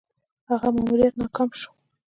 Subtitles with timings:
[0.49, 1.71] هغه ماموریت ناکام شو.